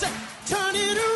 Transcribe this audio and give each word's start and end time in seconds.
Turn 0.00 0.74
it 0.74 0.98
around. 0.98 1.15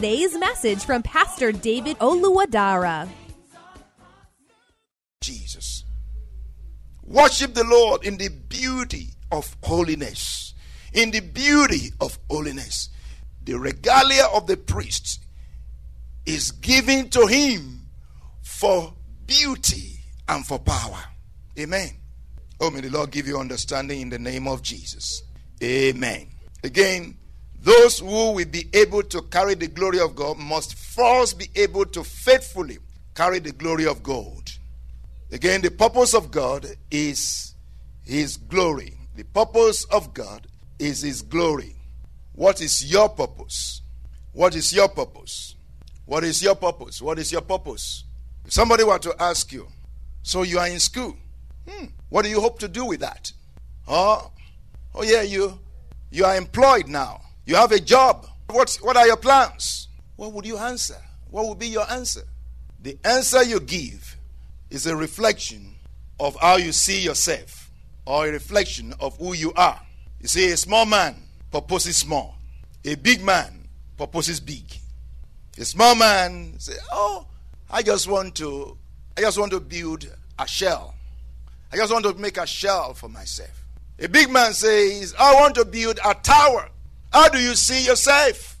message 0.00 0.84
from 0.84 1.02
Pastor 1.02 1.52
David 1.52 1.98
Oluwadara. 1.98 3.08
Jesus. 5.20 5.84
Worship 7.04 7.54
the 7.54 7.64
Lord 7.64 8.04
in 8.04 8.16
the 8.16 8.28
beauty 8.28 9.08
of 9.30 9.56
holiness. 9.62 10.54
In 10.94 11.10
the 11.10 11.20
beauty 11.20 11.92
of 12.00 12.18
holiness. 12.30 12.88
The 13.44 13.58
regalia 13.58 14.24
of 14.32 14.46
the 14.46 14.56
priest 14.56 15.22
is 16.24 16.50
given 16.52 17.10
to 17.10 17.26
him 17.26 17.88
for 18.42 18.94
beauty 19.26 20.00
and 20.28 20.46
for 20.46 20.58
power. 20.58 21.04
Amen. 21.58 21.90
Oh, 22.60 22.70
may 22.70 22.80
the 22.80 22.90
Lord 22.90 23.10
give 23.10 23.26
you 23.26 23.38
understanding 23.38 24.00
in 24.00 24.08
the 24.08 24.18
name 24.18 24.46
of 24.48 24.62
Jesus. 24.62 25.22
Amen. 25.62 26.28
Again, 26.64 27.18
those 27.62 27.98
who 27.98 28.32
will 28.32 28.46
be 28.46 28.68
able 28.72 29.02
to 29.02 29.22
carry 29.22 29.54
the 29.54 29.68
glory 29.68 30.00
of 30.00 30.16
God 30.16 30.38
must 30.38 30.74
first 30.74 31.38
be 31.38 31.48
able 31.54 31.84
to 31.86 32.02
faithfully 32.02 32.78
carry 33.14 33.38
the 33.38 33.52
glory 33.52 33.86
of 33.86 34.02
God. 34.02 34.50
Again, 35.30 35.60
the 35.60 35.70
purpose 35.70 36.14
of 36.14 36.30
God 36.30 36.66
is 36.90 37.54
His 38.04 38.36
glory. 38.36 38.96
The 39.14 39.24
purpose 39.24 39.84
of 39.84 40.14
God 40.14 40.46
is 40.78 41.02
His 41.02 41.20
glory. 41.20 41.76
What 42.32 42.60
is 42.62 42.90
your 42.90 43.08
purpose? 43.10 43.82
What 44.32 44.54
is 44.54 44.72
your 44.72 44.88
purpose? 44.88 45.54
What 46.06 46.24
is 46.24 46.42
your 46.42 46.54
purpose? 46.54 47.02
What 47.02 47.18
is 47.18 47.30
your 47.30 47.42
purpose? 47.42 48.04
If 48.46 48.52
somebody 48.52 48.84
were 48.84 48.98
to 48.98 49.14
ask 49.20 49.52
you, 49.52 49.68
so 50.22 50.42
you 50.42 50.58
are 50.58 50.68
in 50.68 50.80
school, 50.80 51.16
hmm, 51.68 51.86
what 52.08 52.22
do 52.22 52.30
you 52.30 52.40
hope 52.40 52.58
to 52.60 52.68
do 52.68 52.86
with 52.86 53.00
that? 53.00 53.32
Oh, 53.86 54.30
oh 54.94 55.02
yeah, 55.02 55.22
you 55.22 55.60
you 56.10 56.24
are 56.24 56.36
employed 56.36 56.88
now. 56.88 57.20
You 57.50 57.56
have 57.56 57.72
a 57.72 57.80
job. 57.80 58.28
What 58.50 58.78
what 58.80 58.96
are 58.96 59.08
your 59.08 59.16
plans? 59.16 59.88
What 60.14 60.32
would 60.34 60.46
you 60.46 60.56
answer? 60.56 60.94
What 61.32 61.48
would 61.48 61.58
be 61.58 61.66
your 61.66 61.90
answer? 61.90 62.22
The 62.80 62.96
answer 63.02 63.42
you 63.42 63.58
give 63.58 64.16
is 64.70 64.86
a 64.86 64.94
reflection 64.94 65.74
of 66.20 66.36
how 66.36 66.58
you 66.58 66.70
see 66.70 67.00
yourself 67.00 67.72
or 68.06 68.28
a 68.28 68.30
reflection 68.30 68.94
of 69.00 69.18
who 69.18 69.32
you 69.32 69.52
are. 69.54 69.80
You 70.20 70.28
see, 70.28 70.52
a 70.52 70.56
small 70.56 70.86
man 70.86 71.16
purposes 71.50 71.96
small, 71.96 72.36
a 72.84 72.94
big 72.94 73.20
man 73.20 73.66
purposes 73.98 74.38
big. 74.38 74.72
A 75.58 75.64
small 75.64 75.96
man 75.96 76.54
say, 76.60 76.76
"Oh, 76.92 77.26
I 77.68 77.82
just 77.82 78.06
want 78.06 78.36
to, 78.36 78.78
I 79.18 79.22
just 79.22 79.36
want 79.36 79.50
to 79.50 79.58
build 79.58 80.08
a 80.38 80.46
shell. 80.46 80.94
I 81.72 81.76
just 81.78 81.92
want 81.92 82.04
to 82.04 82.14
make 82.14 82.36
a 82.36 82.46
shell 82.46 82.94
for 82.94 83.08
myself." 83.08 83.64
A 83.98 84.08
big 84.08 84.30
man 84.30 84.54
says, 84.54 85.16
"I 85.18 85.34
want 85.34 85.56
to 85.56 85.64
build 85.64 85.98
a 86.04 86.14
tower." 86.14 86.70
How 87.12 87.28
do 87.28 87.38
you 87.38 87.54
see 87.54 87.84
yourself? 87.84 88.56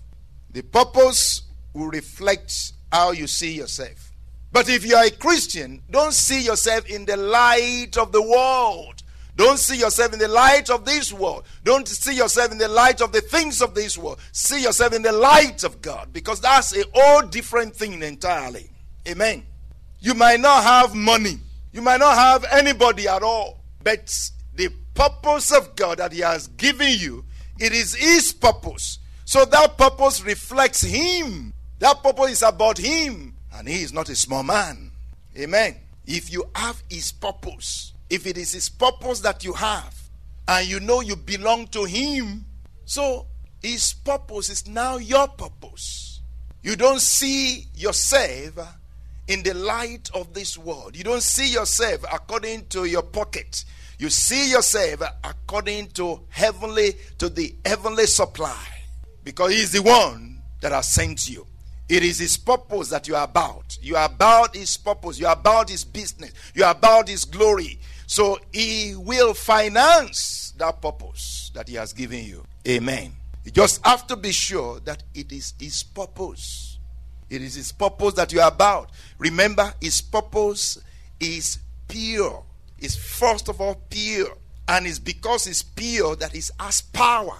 The 0.50 0.62
purpose 0.62 1.42
will 1.72 1.88
reflect 1.88 2.72
how 2.92 3.12
you 3.12 3.26
see 3.26 3.52
yourself. 3.52 4.12
But 4.52 4.68
if 4.68 4.84
you 4.84 4.96
are 4.96 5.04
a 5.04 5.10
Christian, 5.10 5.82
don't 5.90 6.12
see 6.12 6.42
yourself 6.42 6.86
in 6.86 7.04
the 7.04 7.16
light 7.16 7.96
of 7.96 8.10
the 8.10 8.22
world. 8.22 9.02
Don't 9.36 9.58
see 9.58 9.78
yourself 9.78 10.12
in 10.12 10.18
the 10.18 10.28
light 10.28 10.68
of 10.68 10.84
this 10.84 11.12
world. 11.12 11.44
Don't 11.64 11.86
see 11.86 12.16
yourself 12.16 12.50
in 12.50 12.58
the 12.58 12.68
light 12.68 13.00
of 13.00 13.12
the 13.12 13.20
things 13.20 13.62
of 13.62 13.74
this 13.74 13.96
world. 13.96 14.18
See 14.32 14.62
yourself 14.62 14.92
in 14.92 15.02
the 15.02 15.12
light 15.12 15.62
of 15.62 15.80
God 15.80 16.12
because 16.12 16.40
that's 16.40 16.76
a 16.76 16.84
whole 16.92 17.22
different 17.22 17.74
thing 17.74 18.02
entirely. 18.02 18.70
Amen. 19.08 19.46
You 20.00 20.14
might 20.14 20.40
not 20.40 20.64
have 20.64 20.94
money, 20.94 21.38
you 21.72 21.80
might 21.80 22.00
not 22.00 22.16
have 22.16 22.44
anybody 22.50 23.06
at 23.06 23.22
all, 23.22 23.60
but 23.84 24.30
the 24.54 24.70
purpose 24.94 25.52
of 25.52 25.76
God 25.76 25.98
that 25.98 26.12
He 26.12 26.20
has 26.20 26.48
given 26.48 26.90
you, 26.98 27.24
it 27.60 27.72
is 27.72 27.94
His 27.94 28.32
purpose. 28.32 28.98
So 29.24 29.44
that 29.44 29.78
purpose 29.78 30.22
reflects 30.22 30.80
Him. 30.80 31.52
That 31.78 32.02
purpose 32.02 32.32
is 32.32 32.42
about 32.42 32.78
Him. 32.78 33.36
And 33.54 33.68
He 33.68 33.82
is 33.82 33.92
not 33.92 34.08
a 34.08 34.16
small 34.16 34.42
man. 34.42 34.90
Amen. 35.38 35.76
If 36.06 36.32
you 36.32 36.44
have 36.56 36.82
His 36.90 37.12
purpose, 37.12 37.92
if 38.08 38.26
it 38.26 38.36
is 38.36 38.52
His 38.52 38.68
purpose 38.68 39.20
that 39.20 39.44
you 39.44 39.52
have, 39.52 39.94
and 40.48 40.66
you 40.66 40.80
know 40.80 41.00
you 41.00 41.14
belong 41.14 41.68
to 41.68 41.84
Him, 41.84 42.44
so 42.84 43.26
His 43.62 43.92
purpose 43.92 44.48
is 44.48 44.66
now 44.66 44.96
your 44.96 45.28
purpose. 45.28 46.22
You 46.62 46.76
don't 46.76 47.00
see 47.00 47.66
yourself 47.74 48.58
in 49.28 49.42
the 49.44 49.54
light 49.54 50.10
of 50.12 50.34
this 50.34 50.58
world. 50.58 50.96
You 50.96 51.04
don't 51.04 51.22
see 51.22 51.52
yourself 51.52 52.04
according 52.12 52.66
to 52.70 52.84
your 52.84 53.02
pocket. 53.02 53.64
You 54.00 54.08
see 54.08 54.50
yourself 54.50 55.02
according 55.22 55.88
to 55.88 56.22
heavenly 56.30 56.94
to 57.18 57.28
the 57.28 57.54
heavenly 57.66 58.06
supply 58.06 58.66
because 59.22 59.52
he 59.52 59.60
is 59.60 59.72
the 59.72 59.82
one 59.82 60.40
that 60.62 60.72
has 60.72 60.88
sent 60.88 61.28
you. 61.28 61.46
It 61.86 62.02
is 62.02 62.18
his 62.18 62.38
purpose 62.38 62.88
that 62.88 63.06
you 63.08 63.14
are 63.14 63.24
about. 63.24 63.76
You 63.82 63.96
are 63.96 64.06
about 64.06 64.56
his 64.56 64.74
purpose. 64.78 65.20
You 65.20 65.26
are 65.26 65.34
about 65.34 65.68
his 65.68 65.84
business. 65.84 66.32
You 66.54 66.64
are 66.64 66.70
about 66.70 67.08
his 67.08 67.26
glory. 67.26 67.78
So 68.06 68.38
he 68.54 68.94
will 68.96 69.34
finance 69.34 70.54
that 70.56 70.80
purpose 70.80 71.50
that 71.52 71.68
he 71.68 71.74
has 71.74 71.92
given 71.92 72.24
you. 72.24 72.42
Amen. 72.66 73.12
You 73.44 73.50
just 73.50 73.84
have 73.84 74.06
to 74.06 74.16
be 74.16 74.32
sure 74.32 74.80
that 74.80 75.02
it 75.14 75.30
is 75.30 75.52
his 75.60 75.82
purpose. 75.82 76.78
It 77.28 77.42
is 77.42 77.54
his 77.54 77.70
purpose 77.70 78.14
that 78.14 78.32
you 78.32 78.40
are 78.40 78.48
about. 78.48 78.92
Remember, 79.18 79.74
his 79.78 80.00
purpose 80.00 80.78
is 81.20 81.58
pure. 81.86 82.44
It's 82.80 82.96
first 82.96 83.48
of 83.48 83.60
all 83.60 83.74
pure. 83.90 84.36
And 84.68 84.86
it's 84.86 84.98
because 84.98 85.46
it's 85.46 85.62
pure 85.62 86.16
that 86.16 86.34
it 86.34 86.50
has 86.60 86.80
power 86.80 87.36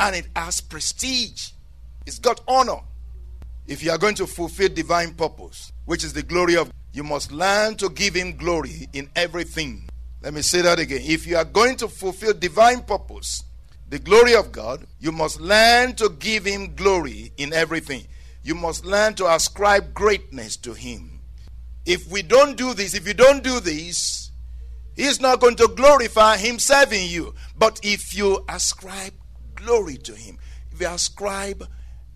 and 0.00 0.16
it 0.16 0.28
has 0.34 0.60
prestige. 0.60 1.50
It's 2.06 2.18
got 2.18 2.40
honor. 2.48 2.80
If 3.66 3.82
you 3.82 3.90
are 3.92 3.98
going 3.98 4.16
to 4.16 4.26
fulfill 4.26 4.68
divine 4.68 5.14
purpose, 5.14 5.72
which 5.84 6.04
is 6.04 6.12
the 6.12 6.22
glory 6.22 6.56
of 6.56 6.70
you 6.92 7.02
must 7.02 7.32
learn 7.32 7.76
to 7.76 7.88
give 7.88 8.14
him 8.14 8.36
glory 8.36 8.88
in 8.92 9.10
everything. 9.16 9.88
Let 10.22 10.32
me 10.32 10.42
say 10.42 10.62
that 10.62 10.78
again. 10.78 11.00
If 11.02 11.26
you 11.26 11.36
are 11.36 11.44
going 11.44 11.76
to 11.78 11.88
fulfill 11.88 12.34
divine 12.34 12.82
purpose, 12.82 13.42
the 13.88 13.98
glory 13.98 14.34
of 14.34 14.52
God, 14.52 14.86
you 15.00 15.10
must 15.10 15.40
learn 15.40 15.94
to 15.96 16.08
give 16.18 16.44
him 16.44 16.74
glory 16.74 17.32
in 17.36 17.52
everything. 17.52 18.06
You 18.42 18.54
must 18.54 18.84
learn 18.84 19.14
to 19.14 19.32
ascribe 19.32 19.92
greatness 19.92 20.56
to 20.58 20.72
him. 20.72 21.20
If 21.84 22.10
we 22.10 22.22
don't 22.22 22.56
do 22.56 22.74
this, 22.74 22.94
if 22.94 23.08
you 23.08 23.14
don't 23.14 23.42
do 23.42 23.60
this, 23.60 24.23
he's 24.96 25.20
not 25.20 25.40
going 25.40 25.56
to 25.56 25.68
glorify 25.68 26.36
himself 26.36 26.92
in 26.92 27.08
you. 27.08 27.34
But 27.56 27.80
if 27.82 28.14
you 28.14 28.44
ascribe 28.48 29.14
glory 29.54 29.96
to 29.98 30.14
him, 30.14 30.38
if 30.72 30.80
you 30.80 30.88
ascribe, 30.88 31.68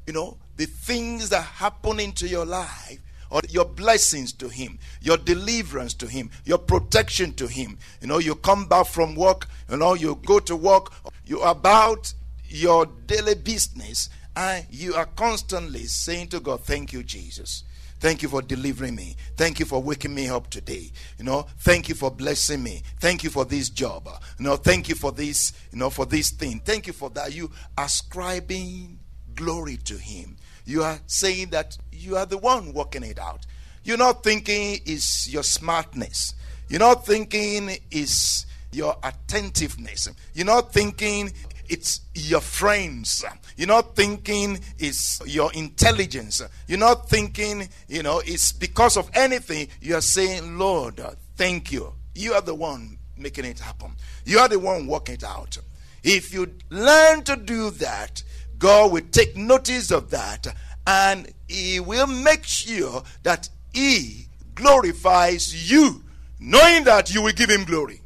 you 0.06 0.12
know, 0.12 0.38
the 0.56 0.66
things 0.66 1.28
that 1.28 1.42
happen 1.42 2.00
into 2.00 2.26
your 2.26 2.44
life 2.44 2.98
or 3.30 3.40
your 3.48 3.64
blessings 3.64 4.32
to 4.32 4.48
Him, 4.48 4.78
your 5.00 5.16
deliverance 5.16 5.94
to 5.94 6.06
Him, 6.06 6.30
your 6.44 6.58
protection 6.58 7.32
to 7.34 7.46
Him. 7.46 7.78
You 8.00 8.08
know, 8.08 8.18
you 8.18 8.34
come 8.34 8.66
back 8.66 8.86
from 8.86 9.14
work, 9.14 9.46
you 9.70 9.76
know, 9.76 9.94
you 9.94 10.20
go 10.26 10.38
to 10.40 10.56
work, 10.56 10.92
you 11.24 11.40
about 11.42 12.12
your 12.46 12.86
daily 12.86 13.34
business, 13.34 14.08
and 14.34 14.66
you 14.70 14.94
are 14.94 15.06
constantly 15.06 15.84
saying 15.84 16.28
to 16.28 16.40
God, 16.40 16.64
Thank 16.64 16.92
you, 16.92 17.02
Jesus. 17.02 17.64
Thank 18.00 18.22
you 18.22 18.28
for 18.28 18.42
delivering 18.42 18.94
me. 18.94 19.16
Thank 19.36 19.58
you 19.58 19.66
for 19.66 19.82
waking 19.82 20.14
me 20.14 20.28
up 20.28 20.50
today. 20.50 20.90
You 21.18 21.24
know, 21.24 21.46
thank 21.58 21.88
you 21.88 21.94
for 21.94 22.10
blessing 22.10 22.62
me. 22.62 22.82
Thank 23.00 23.24
you 23.24 23.30
for 23.30 23.44
this 23.44 23.70
job. 23.70 24.08
You 24.38 24.44
know, 24.44 24.56
thank 24.56 24.88
you 24.88 24.94
for 24.94 25.10
this, 25.10 25.52
you 25.72 25.78
know, 25.78 25.90
for 25.90 26.06
this 26.06 26.30
thing. 26.30 26.60
Thank 26.64 26.86
you 26.86 26.92
for 26.92 27.10
that. 27.10 27.34
You 27.34 27.50
ascribing 27.76 28.98
glory 29.34 29.78
to 29.78 29.94
him. 29.94 30.36
You 30.64 30.82
are 30.82 31.00
saying 31.06 31.48
that 31.50 31.76
you 31.90 32.16
are 32.16 32.26
the 32.26 32.38
one 32.38 32.72
working 32.72 33.02
it 33.02 33.18
out. 33.18 33.46
You're 33.82 33.96
not 33.96 34.22
thinking 34.22 34.80
is 34.84 35.32
your 35.32 35.42
smartness. 35.42 36.34
You're 36.68 36.80
not 36.80 37.06
thinking 37.06 37.78
is 37.90 38.46
your 38.70 38.96
attentiveness. 39.02 40.08
You're 40.34 40.46
not 40.46 40.72
thinking 40.72 41.32
it's 41.68 42.00
your 42.14 42.40
friends. 42.40 43.24
You're 43.56 43.68
not 43.68 43.94
thinking 43.94 44.60
it's 44.78 45.20
your 45.26 45.52
intelligence. 45.52 46.42
You're 46.66 46.78
not 46.78 47.08
thinking, 47.08 47.68
you 47.88 48.02
know, 48.02 48.22
it's 48.24 48.52
because 48.52 48.96
of 48.96 49.10
anything. 49.14 49.68
You 49.80 49.96
are 49.96 50.00
saying, 50.00 50.58
Lord, 50.58 51.00
thank 51.36 51.72
you. 51.72 51.94
You 52.14 52.34
are 52.34 52.40
the 52.40 52.54
one 52.54 52.98
making 53.16 53.44
it 53.44 53.58
happen. 53.58 53.92
You 54.24 54.38
are 54.38 54.48
the 54.48 54.58
one 54.58 54.86
working 54.86 55.16
it 55.16 55.24
out. 55.24 55.58
If 56.02 56.32
you 56.32 56.54
learn 56.70 57.22
to 57.24 57.36
do 57.36 57.70
that, 57.70 58.22
God 58.58 58.92
will 58.92 59.04
take 59.10 59.36
notice 59.36 59.90
of 59.90 60.10
that 60.10 60.46
and 60.86 61.32
He 61.48 61.80
will 61.80 62.06
make 62.06 62.44
sure 62.44 63.02
that 63.22 63.48
He 63.72 64.26
glorifies 64.54 65.70
you, 65.70 66.02
knowing 66.40 66.84
that 66.84 67.12
you 67.12 67.22
will 67.22 67.32
give 67.32 67.50
Him 67.50 67.64
glory. 67.64 68.00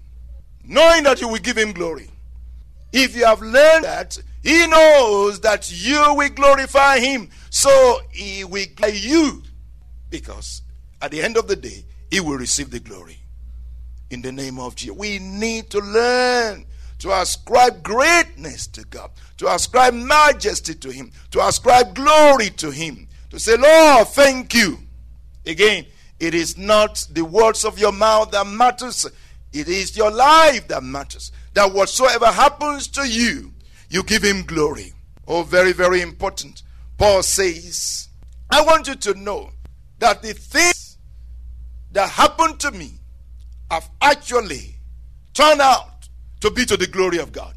Knowing 0.64 1.04
that 1.04 1.20
you 1.20 1.28
will 1.28 1.38
give 1.38 1.56
Him 1.56 1.72
glory. 1.72 2.08
If 2.92 3.16
you 3.16 3.24
have 3.24 3.40
learned 3.40 3.84
that, 3.84 4.18
He 4.42 4.66
knows 4.66 5.40
that 5.40 5.70
you 5.72 6.14
will 6.14 6.30
glorify 6.30 6.98
Him. 6.98 7.30
So 7.50 8.00
He 8.10 8.44
will 8.44 8.66
glorify 8.76 8.96
you. 8.96 9.42
Because 10.10 10.62
at 11.00 11.10
the 11.10 11.22
end 11.22 11.36
of 11.36 11.48
the 11.48 11.56
day, 11.56 11.84
He 12.10 12.20
will 12.20 12.36
receive 12.36 12.70
the 12.70 12.80
glory. 12.80 13.18
In 14.10 14.20
the 14.20 14.32
name 14.32 14.58
of 14.58 14.76
Jesus. 14.76 14.96
We 14.96 15.18
need 15.18 15.70
to 15.70 15.78
learn 15.78 16.66
to 16.98 17.10
ascribe 17.20 17.82
greatness 17.82 18.68
to 18.68 18.84
God, 18.84 19.10
to 19.38 19.52
ascribe 19.52 19.94
majesty 19.94 20.74
to 20.74 20.90
Him, 20.90 21.10
to 21.32 21.44
ascribe 21.44 21.94
glory 21.94 22.50
to 22.50 22.70
Him, 22.70 23.08
to 23.30 23.40
say, 23.40 23.56
Lord, 23.56 24.06
thank 24.08 24.54
you. 24.54 24.78
Again, 25.44 25.86
it 26.20 26.34
is 26.34 26.56
not 26.56 27.04
the 27.10 27.24
words 27.24 27.64
of 27.64 27.78
your 27.80 27.90
mouth 27.90 28.30
that 28.30 28.46
matters, 28.46 29.08
it 29.52 29.68
is 29.68 29.96
your 29.96 30.10
life 30.10 30.68
that 30.68 30.82
matters 30.82 31.32
that 31.54 31.72
whatsoever 31.72 32.26
happens 32.26 32.88
to 32.88 33.06
you, 33.06 33.52
you 33.90 34.02
give 34.02 34.22
him 34.22 34.42
glory. 34.42 34.92
Oh, 35.28 35.42
very, 35.42 35.72
very 35.72 36.00
important. 36.00 36.62
Paul 36.98 37.22
says, 37.22 38.08
I 38.50 38.62
want 38.62 38.88
you 38.88 38.94
to 38.96 39.14
know 39.14 39.50
that 39.98 40.22
the 40.22 40.32
things 40.32 40.98
that 41.92 42.08
happened 42.08 42.58
to 42.60 42.70
me 42.70 42.92
have 43.70 43.88
actually 44.00 44.76
turned 45.34 45.60
out 45.60 46.08
to 46.40 46.50
be 46.50 46.64
to 46.64 46.76
the 46.76 46.86
glory 46.86 47.18
of 47.18 47.32
God. 47.32 47.54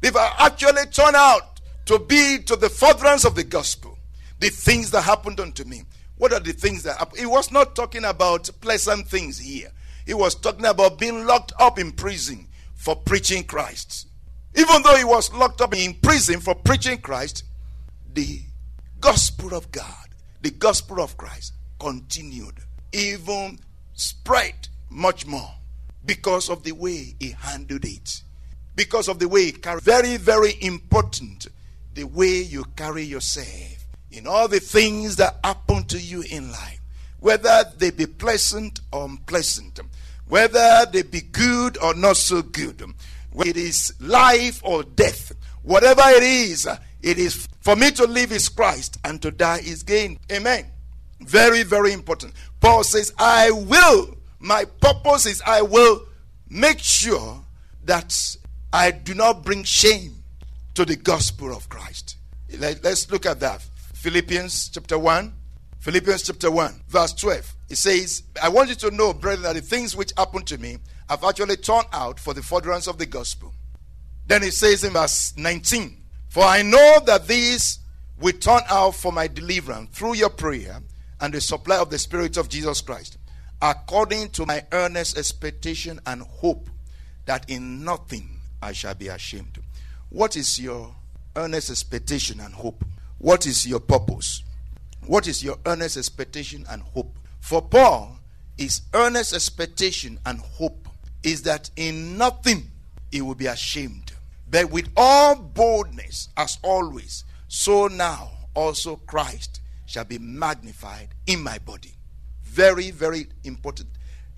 They've 0.00 0.16
actually 0.16 0.86
turned 0.86 1.16
out 1.16 1.60
to 1.86 1.98
be 1.98 2.38
to 2.46 2.56
the 2.56 2.68
furtherance 2.68 3.24
of 3.24 3.34
the 3.34 3.44
gospel. 3.44 3.98
The 4.40 4.48
things 4.48 4.90
that 4.92 5.02
happened 5.02 5.40
unto 5.40 5.64
me. 5.64 5.82
What 6.16 6.32
are 6.32 6.40
the 6.40 6.52
things 6.52 6.82
that 6.84 6.98
happened? 6.98 7.20
He 7.20 7.26
was 7.26 7.50
not 7.50 7.74
talking 7.74 8.04
about 8.04 8.50
pleasant 8.60 9.08
things 9.08 9.38
here. 9.38 9.70
He 10.08 10.14
was 10.14 10.34
talking 10.34 10.64
about 10.64 10.98
being 10.98 11.26
locked 11.26 11.52
up 11.60 11.78
in 11.78 11.92
prison 11.92 12.48
for 12.74 12.96
preaching 12.96 13.44
Christ. 13.44 14.08
Even 14.56 14.82
though 14.82 14.96
he 14.96 15.04
was 15.04 15.30
locked 15.34 15.60
up 15.60 15.74
in 15.76 15.92
prison 16.00 16.40
for 16.40 16.54
preaching 16.54 16.96
Christ, 16.96 17.44
the 18.14 18.40
gospel 19.00 19.52
of 19.52 19.70
God, 19.70 20.08
the 20.40 20.50
gospel 20.50 21.02
of 21.02 21.18
Christ 21.18 21.52
continued, 21.78 22.54
even 22.90 23.58
spread 23.92 24.68
much 24.88 25.26
more 25.26 25.52
because 26.06 26.48
of 26.48 26.62
the 26.62 26.72
way 26.72 27.14
he 27.20 27.32
handled 27.32 27.84
it. 27.84 28.22
Because 28.76 29.08
of 29.08 29.18
the 29.18 29.28
way 29.28 29.44
he 29.44 29.52
carried. 29.52 29.82
Very, 29.82 30.16
very 30.16 30.54
important 30.62 31.48
the 31.92 32.04
way 32.04 32.40
you 32.40 32.64
carry 32.76 33.02
yourself 33.02 33.84
in 34.10 34.26
all 34.26 34.48
the 34.48 34.60
things 34.60 35.16
that 35.16 35.38
happen 35.44 35.84
to 35.84 36.00
you 36.00 36.22
in 36.22 36.50
life, 36.50 36.77
whether 37.20 37.64
they 37.76 37.90
be 37.90 38.06
pleasant 38.06 38.80
or 38.92 39.04
unpleasant 39.04 39.80
whether 40.28 40.86
they 40.92 41.02
be 41.02 41.20
good 41.20 41.78
or 41.78 41.94
not 41.94 42.16
so 42.16 42.42
good, 42.42 42.82
whether 43.32 43.50
it 43.50 43.56
is 43.56 43.94
life 44.00 44.60
or 44.64 44.82
death, 44.82 45.32
whatever 45.62 46.02
it 46.06 46.22
is, 46.22 46.68
it 47.02 47.18
is 47.18 47.48
for 47.60 47.76
me 47.76 47.90
to 47.92 48.04
live 48.04 48.32
is 48.32 48.48
Christ 48.48 48.98
and 49.04 49.20
to 49.22 49.30
die 49.30 49.58
is 49.58 49.82
gain. 49.82 50.18
Amen. 50.30 50.66
Very, 51.20 51.62
very 51.62 51.92
important. 51.92 52.34
Paul 52.60 52.84
says, 52.84 53.12
I 53.18 53.50
will, 53.50 54.16
my 54.38 54.64
purpose 54.64 55.26
is 55.26 55.42
I 55.46 55.62
will 55.62 56.06
make 56.48 56.78
sure 56.78 57.42
that 57.84 58.36
I 58.72 58.90
do 58.90 59.14
not 59.14 59.44
bring 59.44 59.64
shame 59.64 60.22
to 60.74 60.84
the 60.84 60.96
gospel 60.96 61.54
of 61.56 61.68
Christ. 61.68 62.16
Let's 62.58 63.10
look 63.10 63.26
at 63.26 63.40
that. 63.40 63.62
Philippians 63.94 64.68
chapter 64.68 64.98
1. 64.98 65.37
Philippians 65.80 66.22
chapter 66.22 66.50
1, 66.50 66.82
verse 66.88 67.12
12. 67.14 67.54
It 67.70 67.76
says, 67.76 68.24
I 68.42 68.48
want 68.48 68.68
you 68.68 68.74
to 68.76 68.90
know, 68.90 69.14
brethren, 69.14 69.42
that 69.42 69.54
the 69.54 69.60
things 69.60 69.94
which 69.94 70.12
happened 70.16 70.46
to 70.48 70.58
me 70.58 70.78
have 71.08 71.22
actually 71.22 71.56
turned 71.56 71.86
out 71.92 72.18
for 72.18 72.34
the 72.34 72.42
furtherance 72.42 72.88
of 72.88 72.98
the 72.98 73.06
gospel. 73.06 73.54
Then 74.26 74.42
it 74.42 74.54
says 74.54 74.84
in 74.84 74.92
verse 74.92 75.34
19, 75.36 75.96
For 76.28 76.42
I 76.42 76.62
know 76.62 77.00
that 77.06 77.28
these 77.28 77.78
will 78.20 78.32
turn 78.32 78.62
out 78.68 78.96
for 78.96 79.12
my 79.12 79.28
deliverance 79.28 79.90
through 79.96 80.14
your 80.14 80.30
prayer 80.30 80.80
and 81.20 81.32
the 81.32 81.40
supply 81.40 81.78
of 81.78 81.90
the 81.90 81.98
Spirit 81.98 82.36
of 82.36 82.48
Jesus 82.48 82.80
Christ, 82.80 83.16
according 83.62 84.30
to 84.30 84.46
my 84.46 84.64
earnest 84.72 85.16
expectation 85.16 86.00
and 86.06 86.22
hope 86.22 86.68
that 87.26 87.48
in 87.48 87.84
nothing 87.84 88.40
I 88.60 88.72
shall 88.72 88.94
be 88.94 89.08
ashamed. 89.08 89.58
What 90.10 90.36
is 90.36 90.58
your 90.60 90.94
earnest 91.36 91.70
expectation 91.70 92.40
and 92.40 92.52
hope? 92.52 92.84
What 93.18 93.46
is 93.46 93.66
your 93.66 93.80
purpose? 93.80 94.42
What 95.06 95.26
is 95.26 95.42
your 95.42 95.56
earnest 95.66 95.96
expectation 95.96 96.64
and 96.70 96.82
hope? 96.82 97.18
For 97.40 97.62
Paul, 97.62 98.18
his 98.56 98.82
earnest 98.92 99.32
expectation 99.32 100.18
and 100.26 100.40
hope 100.40 100.88
is 101.22 101.42
that 101.42 101.70
in 101.76 102.18
nothing 102.18 102.70
he 103.10 103.22
will 103.22 103.34
be 103.34 103.46
ashamed, 103.46 104.12
but 104.50 104.70
with 104.70 104.88
all 104.96 105.34
boldness, 105.36 106.28
as 106.36 106.58
always, 106.62 107.24
so 107.48 107.86
now 107.86 108.30
also 108.54 108.96
Christ 108.96 109.60
shall 109.86 110.04
be 110.04 110.18
magnified 110.18 111.08
in 111.26 111.42
my 111.42 111.58
body. 111.58 111.94
Very, 112.42 112.90
very 112.90 113.28
important 113.44 113.88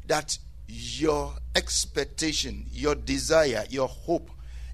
that 0.06 0.38
your 0.68 1.35
expectation, 1.56 2.66
your 2.70 2.94
desire, 2.94 3.64
your 3.68 3.88
hope 3.88 4.30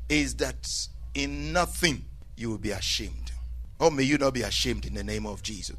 is 0.08 0.34
that 0.36 0.88
in 1.14 1.52
nothing 1.52 2.04
you 2.36 2.50
will 2.50 2.58
be 2.58 2.70
ashamed. 2.70 3.32
Or 3.78 3.90
may 3.90 4.04
you 4.04 4.18
not 4.18 4.34
be 4.34 4.42
ashamed 4.42 4.86
in 4.86 4.94
the 4.94 5.04
name 5.04 5.26
of 5.26 5.42
Jesus. 5.42 5.76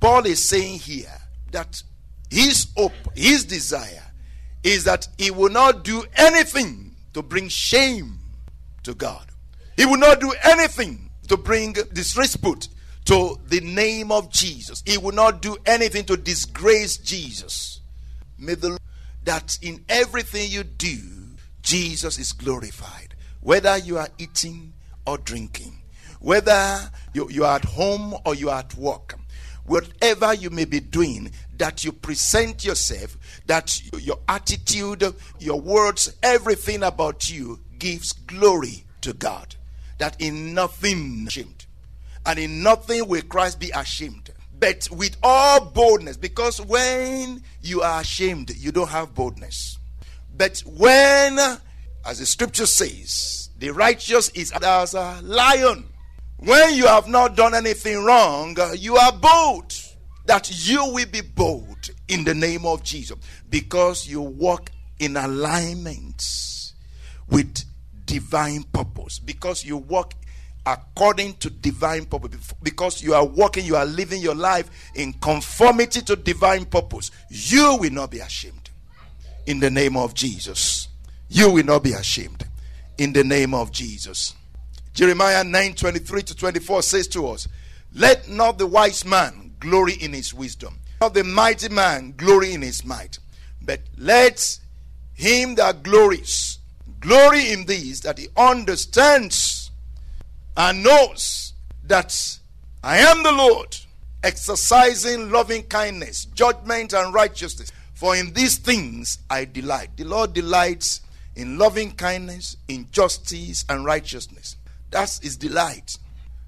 Paul 0.00 0.26
is 0.26 0.42
saying 0.42 0.78
here 0.78 1.18
that 1.50 1.82
his 2.30 2.68
hope, 2.76 2.92
his 3.14 3.44
desire 3.44 4.04
is 4.62 4.84
that 4.84 5.08
he 5.18 5.30
will 5.30 5.50
not 5.50 5.84
do 5.84 6.04
anything 6.16 6.96
to 7.12 7.22
bring 7.22 7.48
shame 7.48 8.18
to 8.84 8.94
God. 8.94 9.26
He 9.76 9.84
will 9.84 9.98
not 9.98 10.20
do 10.20 10.32
anything 10.42 11.10
to 11.28 11.36
bring 11.36 11.72
disrespect 11.92 12.68
to 13.04 13.38
the 13.46 13.60
name 13.60 14.10
of 14.10 14.30
Jesus. 14.30 14.82
He 14.86 14.98
will 14.98 15.12
not 15.12 15.42
do 15.42 15.56
anything 15.66 16.04
to 16.06 16.16
disgrace 16.16 16.96
Jesus. 16.96 17.80
May 18.38 18.54
the 18.54 18.78
that 19.24 19.58
in 19.62 19.84
everything 19.88 20.50
you 20.50 20.64
do, 20.64 20.98
Jesus 21.62 22.18
is 22.18 22.32
glorified. 22.32 23.14
Whether 23.40 23.76
you 23.78 23.98
are 23.98 24.08
eating 24.18 24.72
or 25.06 25.18
drinking, 25.18 25.81
whether 26.22 26.90
you, 27.12 27.28
you 27.30 27.44
are 27.44 27.56
at 27.56 27.64
home 27.64 28.14
or 28.24 28.34
you 28.34 28.48
are 28.48 28.60
at 28.60 28.74
work, 28.76 29.18
whatever 29.66 30.32
you 30.32 30.50
may 30.50 30.64
be 30.64 30.80
doing, 30.80 31.30
that 31.58 31.84
you 31.84 31.92
present 31.92 32.64
yourself, 32.64 33.16
that 33.46 33.80
your 34.00 34.18
attitude, 34.28 35.04
your 35.38 35.60
words, 35.60 36.14
everything 36.22 36.82
about 36.82 37.30
you 37.30 37.60
gives 37.78 38.12
glory 38.12 38.84
to 39.02 39.12
God. 39.12 39.54
That 39.98 40.20
in 40.20 40.54
nothing 40.54 41.26
ashamed, 41.28 41.66
and 42.24 42.38
in 42.38 42.62
nothing 42.62 43.06
will 43.06 43.22
Christ 43.22 43.60
be 43.60 43.70
ashamed, 43.70 44.30
but 44.58 44.88
with 44.90 45.16
all 45.22 45.64
boldness, 45.64 46.16
because 46.16 46.60
when 46.60 47.42
you 47.60 47.82
are 47.82 48.00
ashamed, 48.00 48.56
you 48.56 48.72
don't 48.72 48.88
have 48.88 49.14
boldness. 49.14 49.78
But 50.36 50.60
when, 50.66 51.38
as 52.04 52.18
the 52.18 52.26
scripture 52.26 52.66
says, 52.66 53.50
the 53.58 53.70
righteous 53.70 54.28
is 54.30 54.50
as 54.52 54.94
a 54.94 55.20
lion 55.22 55.91
when 56.44 56.74
you 56.74 56.86
have 56.86 57.08
not 57.08 57.36
done 57.36 57.54
anything 57.54 58.04
wrong, 58.04 58.58
uh, 58.58 58.72
you 58.72 58.96
are 58.96 59.12
bold. 59.12 59.72
that 60.26 60.68
you 60.68 60.92
will 60.92 61.06
be 61.06 61.20
bold 61.20 61.90
in 62.08 62.24
the 62.24 62.34
name 62.34 62.64
of 62.64 62.82
Jesus 62.82 63.18
because 63.50 64.06
you 64.08 64.20
walk 64.20 64.70
in 64.98 65.16
alignment 65.16 66.72
with 67.28 67.64
divine 68.06 68.62
purpose, 68.62 69.18
because 69.18 69.64
you 69.64 69.76
walk 69.76 70.14
according 70.64 71.34
to 71.34 71.50
divine 71.50 72.04
purpose, 72.04 72.54
because 72.62 73.02
you 73.02 73.14
are 73.14 73.26
walking, 73.26 73.64
you 73.64 73.74
are 73.74 73.84
living 73.86 74.22
your 74.22 74.34
life 74.34 74.70
in 74.94 75.12
conformity 75.14 76.00
to 76.02 76.14
divine 76.14 76.64
purpose, 76.64 77.10
you 77.28 77.76
will 77.80 77.92
not 77.92 78.10
be 78.10 78.20
ashamed 78.20 78.70
in 79.46 79.58
the 79.58 79.70
name 79.70 79.96
of 79.96 80.14
Jesus. 80.14 80.88
You 81.28 81.50
will 81.50 81.64
not 81.64 81.82
be 81.82 81.92
ashamed 81.92 82.46
in 82.98 83.12
the 83.12 83.24
name 83.24 83.54
of 83.54 83.72
Jesus. 83.72 84.34
Jeremiah 84.94 85.44
9 85.44 85.74
23 85.74 86.22
to 86.22 86.36
24 86.36 86.82
says 86.82 87.08
to 87.08 87.28
us, 87.28 87.48
Let 87.94 88.28
not 88.28 88.58
the 88.58 88.66
wise 88.66 89.04
man 89.04 89.54
glory 89.60 89.94
in 89.94 90.12
his 90.12 90.34
wisdom, 90.34 90.78
not 91.00 91.14
the 91.14 91.24
mighty 91.24 91.68
man 91.68 92.14
glory 92.16 92.52
in 92.52 92.62
his 92.62 92.84
might, 92.84 93.18
but 93.60 93.80
let 93.96 94.58
him 95.14 95.54
that 95.54 95.82
glories 95.82 96.58
glory 97.02 97.50
in 97.50 97.66
this 97.66 98.00
that 98.00 98.18
he 98.18 98.28
understands 98.36 99.70
and 100.56 100.82
knows 100.82 101.52
that 101.84 102.38
I 102.82 102.98
am 102.98 103.22
the 103.22 103.32
Lord, 103.32 103.76
exercising 104.22 105.30
loving 105.30 105.64
kindness, 105.64 106.26
judgment, 106.26 106.92
and 106.92 107.12
righteousness. 107.12 107.72
For 107.94 108.16
in 108.16 108.32
these 108.32 108.58
things 108.58 109.18
I 109.30 109.44
delight. 109.44 109.96
The 109.96 110.04
Lord 110.04 110.32
delights 110.32 111.02
in 111.36 111.58
loving 111.58 111.92
kindness, 111.92 112.56
in 112.68 112.88
justice, 112.90 113.64
and 113.68 113.84
righteousness. 113.84 114.56
That's 114.92 115.18
his 115.18 115.36
delight. 115.36 115.98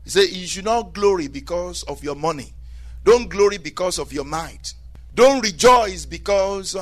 He 0.05 0.11
said, 0.11 0.29
You 0.31 0.47
should 0.47 0.67
not 0.67 0.93
glory 0.93 1.27
because 1.27 1.83
of 1.85 2.05
your 2.05 2.15
money. 2.15 2.53
Don't 3.03 3.29
glory 3.29 3.59
because 3.59 3.99
of 3.99 4.13
your 4.13 4.25
might. 4.25 4.75
Don't 5.15 5.43
rejoice 5.43 6.07
because 6.07 6.77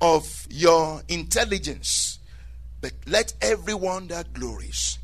of 0.00 0.46
your 0.50 1.02
intelligence. 1.08 2.18
But 2.80 2.92
let 3.06 3.32
everyone 3.40 4.08
that 4.08 4.32
glories 4.32 4.98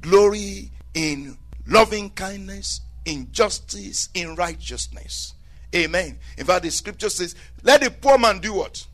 glory 0.00 0.70
in 0.92 1.38
loving 1.66 2.10
kindness, 2.10 2.82
in 3.04 3.30
justice, 3.32 4.08
in 4.14 4.34
righteousness. 4.34 5.34
Amen. 5.74 6.18
In 6.36 6.46
fact, 6.46 6.62
the 6.62 6.70
scripture 6.70 7.08
says, 7.08 7.34
Let 7.62 7.80
the 7.80 7.90
poor 7.90 8.18
man 8.18 8.40
do 8.40 8.54
what? 8.54 8.86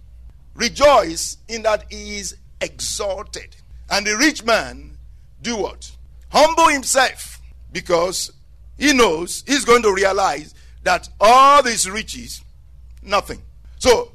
Rejoice 0.55 1.39
in 1.49 1.63
that 1.63 1.85
he 1.91 2.19
is 2.19 2.37
exalted. 2.61 3.57
And 3.91 4.07
the 4.07 4.17
rich 4.17 4.45
man 4.45 4.99
do 5.43 5.57
what? 5.57 5.91
Humble 6.31 6.69
himself 6.69 7.41
because 7.73 8.33
he 8.79 8.93
knows 8.93 9.45
he's 9.47 9.65
going 9.65 9.83
to 9.83 9.93
realize 9.93 10.55
that 10.83 11.09
all 11.21 11.63
these 11.63 11.89
riches, 11.89 12.43
nothing. 13.03 13.43
So 13.79 14.13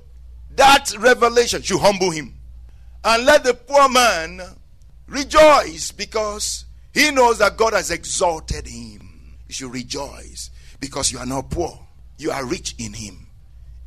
that 0.55 0.95
revelation 0.97 1.61
should 1.61 1.79
humble 1.79 2.11
him. 2.11 2.33
And 3.03 3.25
let 3.25 3.43
the 3.43 3.53
poor 3.53 3.87
man 3.89 4.41
rejoice 5.07 5.91
because 5.91 6.65
he 6.93 7.11
knows 7.11 7.37
that 7.39 7.57
God 7.57 7.73
has 7.73 7.91
exalted 7.91 8.67
him. 8.67 9.35
You 9.47 9.53
should 9.53 9.73
rejoice 9.73 10.49
because 10.79 11.11
you 11.11 11.19
are 11.19 11.25
not 11.25 11.51
poor, 11.51 11.87
you 12.17 12.31
are 12.31 12.45
rich 12.45 12.75
in 12.79 12.93
him. 12.93 13.27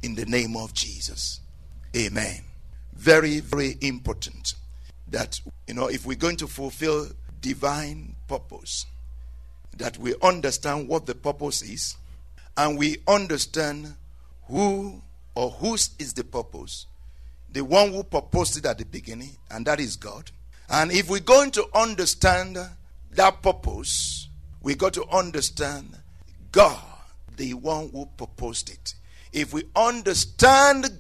In 0.02 0.14
the 0.14 0.26
name 0.26 0.56
of 0.56 0.74
Jesus. 0.74 1.40
Amen. 1.96 2.44
Very, 2.94 3.40
very 3.40 3.76
important 3.80 4.54
that, 5.08 5.40
you 5.66 5.74
know, 5.74 5.88
if 5.88 6.06
we're 6.06 6.16
going 6.16 6.36
to 6.36 6.46
fulfill 6.46 7.08
divine 7.40 8.14
purpose, 8.28 8.86
that 9.76 9.98
we 9.98 10.14
understand 10.22 10.88
what 10.88 11.06
the 11.06 11.14
purpose 11.14 11.62
is 11.62 11.96
and 12.58 12.76
we 12.76 12.96
understand 13.06 13.94
who 14.48 15.00
or 15.36 15.50
whose 15.52 15.90
is 16.00 16.12
the 16.12 16.24
purpose. 16.24 16.86
The 17.50 17.62
one 17.62 17.92
who 17.92 18.02
proposed 18.02 18.58
it 18.58 18.66
at 18.66 18.78
the 18.78 18.84
beginning, 18.84 19.36
and 19.50 19.64
that 19.66 19.78
is 19.78 19.96
God. 19.96 20.32
And 20.68 20.90
if 20.90 21.08
we're 21.08 21.20
going 21.20 21.52
to 21.52 21.64
understand 21.72 22.58
that 23.12 23.42
purpose, 23.42 24.28
we 24.60 24.74
got 24.74 24.92
to 24.94 25.06
understand 25.08 25.96
God, 26.50 26.82
the 27.36 27.54
one 27.54 27.90
who 27.90 28.06
proposed 28.16 28.70
it. 28.70 28.94
If 29.32 29.54
we 29.54 29.62
understand, 29.76 30.90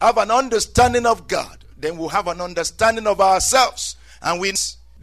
have 0.00 0.18
an 0.18 0.30
understanding 0.30 1.06
of 1.06 1.26
God, 1.26 1.64
then 1.78 1.96
we'll 1.96 2.10
have 2.10 2.28
an 2.28 2.42
understanding 2.42 3.06
of 3.06 3.20
ourselves. 3.20 3.96
And 4.20 4.38
we 4.38 4.52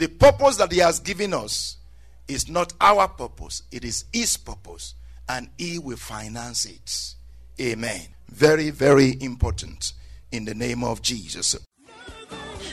the 0.04 0.10
purpose 0.10 0.58
that 0.58 0.70
He 0.70 0.80
has 0.80 1.00
given 1.00 1.34
us 1.34 1.78
is 2.28 2.50
not 2.50 2.74
our 2.82 3.08
purpose, 3.08 3.64
it 3.72 3.86
is 3.86 4.04
His 4.12 4.36
purpose, 4.36 4.96
and 5.30 5.50
He 5.58 5.80
will 5.80 5.96
finance 5.96 6.66
it. 6.66 7.16
Amen. 7.62 8.02
Very, 8.30 8.70
very 8.70 9.16
important 9.22 9.94
in 10.34 10.44
the 10.44 10.54
name 10.54 10.84
of 10.84 11.02
Jesus. 11.02 11.56